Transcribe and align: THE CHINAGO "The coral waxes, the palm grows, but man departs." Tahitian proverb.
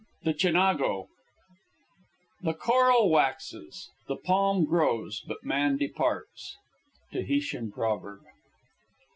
THE 0.23 0.33
CHINAGO 0.33 1.09
"The 2.41 2.55
coral 2.55 3.11
waxes, 3.11 3.91
the 4.07 4.15
palm 4.15 4.65
grows, 4.65 5.21
but 5.27 5.43
man 5.43 5.77
departs." 5.77 6.55
Tahitian 7.11 7.71
proverb. 7.71 8.21